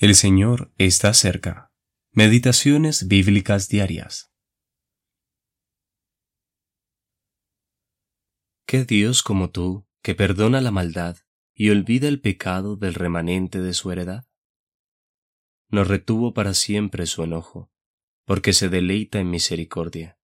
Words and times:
El 0.00 0.14
Señor 0.14 0.72
está 0.78 1.12
cerca. 1.12 1.72
Meditaciones 2.12 3.08
bíblicas 3.08 3.68
diarias. 3.68 4.32
¿Qué 8.64 8.84
Dios 8.84 9.24
como 9.24 9.50
tú, 9.50 9.88
que 10.00 10.14
perdona 10.14 10.60
la 10.60 10.70
maldad 10.70 11.16
y 11.52 11.70
olvida 11.70 12.06
el 12.06 12.20
pecado 12.20 12.76
del 12.76 12.94
remanente 12.94 13.60
de 13.60 13.74
su 13.74 13.90
heredad? 13.90 14.28
Nos 15.68 15.88
retuvo 15.88 16.32
para 16.32 16.54
siempre 16.54 17.04
su 17.06 17.24
enojo, 17.24 17.72
porque 18.24 18.52
se 18.52 18.68
deleita 18.68 19.18
en 19.18 19.30
misericordia. 19.30 20.20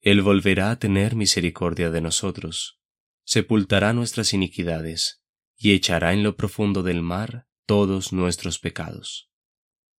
Él 0.00 0.22
volverá 0.22 0.70
a 0.70 0.78
tener 0.78 1.16
misericordia 1.16 1.90
de 1.90 2.00
nosotros, 2.00 2.80
sepultará 3.24 3.92
nuestras 3.92 4.32
iniquidades, 4.32 5.22
y 5.54 5.72
echará 5.74 6.14
en 6.14 6.22
lo 6.22 6.34
profundo 6.34 6.82
del 6.82 7.02
mar 7.02 7.46
todos 7.66 8.12
nuestros 8.12 8.60
pecados. 8.60 9.28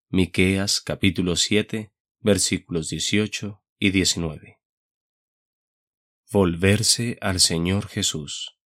Miqueas 0.09 0.80
capítulo 0.80 1.34
7, 1.34 1.92
versículos 2.20 2.88
18 2.90 3.60
y 3.80 3.90
19. 3.90 4.60
Volverse 6.30 7.18
al 7.20 7.40
Señor 7.40 7.88
Jesús. 7.88 8.56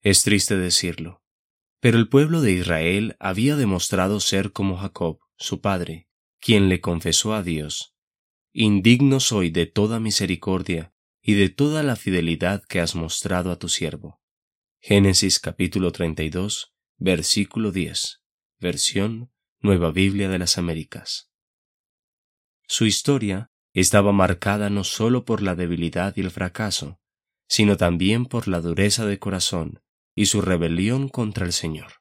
Es 0.00 0.22
triste 0.22 0.56
decirlo, 0.56 1.24
pero 1.80 1.98
el 1.98 2.08
pueblo 2.08 2.40
de 2.40 2.52
Israel 2.52 3.16
había 3.18 3.56
demostrado 3.56 4.20
ser 4.20 4.52
como 4.52 4.76
Jacob, 4.76 5.18
su 5.36 5.60
padre, 5.60 6.08
quien 6.38 6.68
le 6.68 6.80
confesó 6.80 7.34
a 7.34 7.42
Dios, 7.42 7.96
Indigno 8.52 9.18
soy 9.18 9.50
de 9.50 9.66
toda 9.66 9.98
misericordia 9.98 10.94
y 11.20 11.34
de 11.34 11.48
toda 11.48 11.82
la 11.82 11.96
fidelidad 11.96 12.62
que 12.62 12.78
has 12.78 12.94
mostrado 12.94 13.50
a 13.50 13.58
tu 13.58 13.68
siervo. 13.68 14.20
Génesis 14.80 15.40
capítulo 15.40 15.90
32, 15.90 16.73
Versículo 17.06 17.70
10. 17.70 18.22
Versión 18.60 19.30
Nueva 19.60 19.90
Biblia 19.90 20.30
de 20.30 20.38
las 20.38 20.56
Américas. 20.56 21.30
Su 22.66 22.86
historia 22.86 23.50
estaba 23.74 24.12
marcada 24.12 24.70
no 24.70 24.84
solo 24.84 25.26
por 25.26 25.42
la 25.42 25.54
debilidad 25.54 26.16
y 26.16 26.22
el 26.22 26.30
fracaso, 26.30 27.02
sino 27.46 27.76
también 27.76 28.24
por 28.24 28.48
la 28.48 28.62
dureza 28.62 29.04
de 29.04 29.18
corazón 29.18 29.82
y 30.14 30.24
su 30.24 30.40
rebelión 30.40 31.10
contra 31.10 31.44
el 31.44 31.52
Señor. 31.52 32.00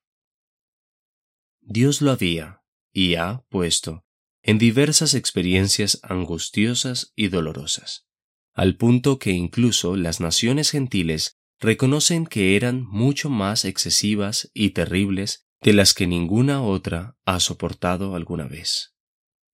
Dios 1.59 2.01
lo 2.01 2.11
había 2.11 2.63
y 2.93 3.15
ha 3.15 3.43
puesto 3.49 4.05
en 4.41 4.57
diversas 4.57 5.15
experiencias 5.15 5.99
angustiosas 6.03 7.11
y 7.17 7.27
dolorosas, 7.27 8.07
al 8.53 8.77
punto 8.77 9.19
que 9.19 9.31
incluso 9.31 9.97
las 9.97 10.21
naciones 10.21 10.71
gentiles 10.71 11.41
reconocen 11.63 12.27
que 12.27 12.57
eran 12.57 12.83
mucho 12.83 13.29
más 13.29 13.63
excesivas 13.63 14.51
y 14.53 14.71
terribles 14.71 15.47
de 15.61 15.71
las 15.71 15.93
que 15.93 16.07
ninguna 16.07 16.61
otra 16.61 17.15
ha 17.23 17.39
soportado 17.39 18.15
alguna 18.15 18.45
vez. 18.45 18.93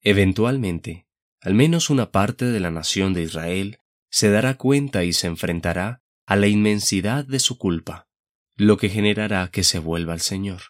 Eventualmente, 0.01 1.05
al 1.39 1.53
menos 1.53 1.91
una 1.91 2.11
parte 2.11 2.45
de 2.45 2.59
la 2.59 2.71
nación 2.71 3.13
de 3.13 3.21
Israel 3.21 3.77
se 4.09 4.31
dará 4.31 4.57
cuenta 4.57 5.03
y 5.03 5.13
se 5.13 5.27
enfrentará 5.27 6.01
a 6.25 6.35
la 6.35 6.47
inmensidad 6.47 7.25
de 7.25 7.39
su 7.39 7.59
culpa, 7.59 8.07
lo 8.55 8.77
que 8.77 8.89
generará 8.89 9.49
que 9.51 9.63
se 9.63 9.77
vuelva 9.77 10.13
al 10.13 10.21
Señor. 10.21 10.61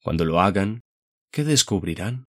Cuando 0.00 0.24
lo 0.24 0.40
hagan, 0.40 0.82
¿qué 1.32 1.42
descubrirán? 1.42 2.28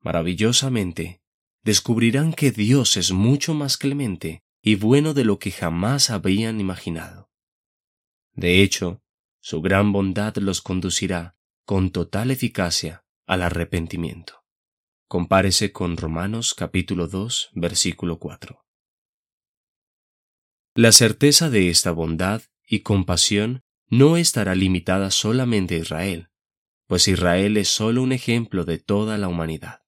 Maravillosamente, 0.00 1.22
descubrirán 1.62 2.32
que 2.32 2.50
Dios 2.50 2.96
es 2.96 3.12
mucho 3.12 3.54
más 3.54 3.76
clemente 3.76 4.42
y 4.62 4.74
bueno 4.74 5.14
de 5.14 5.24
lo 5.24 5.38
que 5.38 5.50
jamás 5.50 6.10
habían 6.10 6.60
imaginado. 6.60 7.30
De 8.32 8.62
hecho, 8.62 9.02
su 9.40 9.62
gran 9.62 9.92
bondad 9.92 10.36
los 10.36 10.60
conducirá 10.60 11.36
con 11.64 11.90
total 11.90 12.30
eficacia 12.30 13.04
al 13.26 13.42
arrepentimiento. 13.42 14.44
Compárese 15.08 15.72
con 15.72 15.96
Romanos 15.96 16.54
capítulo 16.54 17.08
2, 17.08 17.50
versículo 17.54 18.18
4. 18.18 18.64
La 20.74 20.92
certeza 20.92 21.50
de 21.50 21.68
esta 21.68 21.90
bondad 21.90 22.42
y 22.66 22.80
compasión 22.80 23.62
no 23.88 24.16
estará 24.16 24.54
limitada 24.54 25.10
solamente 25.10 25.76
a 25.76 25.78
Israel, 25.78 26.30
pues 26.86 27.08
Israel 27.08 27.56
es 27.56 27.68
solo 27.68 28.02
un 28.02 28.12
ejemplo 28.12 28.64
de 28.64 28.78
toda 28.78 29.18
la 29.18 29.28
humanidad. 29.28 29.82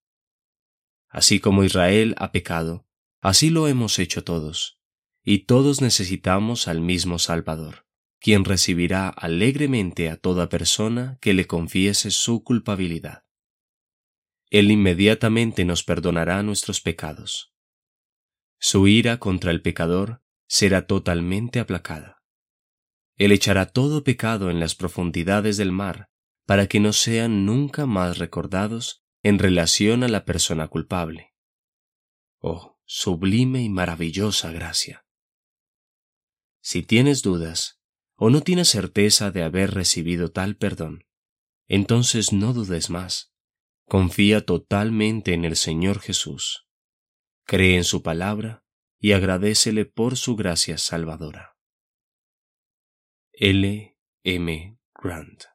Así 1.08 1.41
como 1.41 1.62
Israel 1.62 2.14
ha 2.18 2.32
pecado, 2.32 2.86
Así 3.22 3.50
lo 3.50 3.69
hemos 3.69 4.00
hecho 4.00 4.25
todos, 4.25 4.81
y 5.22 5.44
todos 5.44 5.81
necesitamos 5.81 6.66
al 6.66 6.81
mismo 6.81 7.21
Salvador, 7.21 7.87
quien 8.19 8.44
recibirá 8.44 9.09
alegremente 9.09 10.10
a 10.10 10.16
toda 10.16 10.49
persona 10.49 11.19
que 11.21 11.33
le 11.33 11.47
confiese 11.47 12.10
su 12.10 12.43
culpabilidad. 12.43 13.22
Él 14.50 14.72
inmediatamente 14.72 15.65
nos 15.65 15.84
perdonará 15.84 16.43
nuestros 16.43 16.81
pecados. 16.81 17.55
Su 18.59 18.88
ira 18.88 19.19
contra 19.19 19.53
el 19.53 19.62
pecador 19.62 20.21
será 20.49 20.89
totalmente 20.89 21.60
aplacada. 21.60 22.22
Él 23.16 23.31
echará 23.31 23.66
todo 23.66 24.03
pecado 24.03 24.50
en 24.50 24.59
las 24.59 24.75
profundidades 24.75 25.56
del 25.56 25.71
mar 25.71 26.10
para 26.44 26.66
que 26.66 26.81
no 26.81 26.93
sean 26.93 27.47
nunca 27.47 27.87
más 27.87 28.19
recordados 28.19 29.04
en 29.22 29.39
relación 29.39 30.03
a 30.03 30.09
la 30.09 30.25
persona 30.25 30.66
culpable. 30.66 31.33
Oh, 32.41 32.72
sublime 32.94 33.62
y 33.62 33.70
maravillosa 33.70 34.53
gracia. 34.53 35.06
Si 36.60 36.82
tienes 36.82 37.22
dudas 37.22 37.80
o 38.16 38.28
no 38.28 38.42
tienes 38.42 38.69
certeza 38.69 39.30
de 39.30 39.42
haber 39.42 39.72
recibido 39.72 40.30
tal 40.30 40.56
perdón, 40.56 41.06
entonces 41.69 42.34
no 42.34 42.53
dudes 42.53 42.91
más. 42.91 43.32
Confía 43.86 44.44
totalmente 44.44 45.32
en 45.32 45.47
el 45.47 45.56
Señor 45.56 46.00
Jesús. 46.00 46.69
Cree 47.47 47.78
en 47.78 47.84
su 47.84 48.03
palabra 48.03 48.62
y 48.98 49.12
agradecele 49.12 49.86
por 49.86 50.19
su 50.19 50.36
gracia 50.36 50.76
salvadora. 50.76 51.56
L. 53.32 53.97
M. 54.22 54.78
Grant 55.03 55.51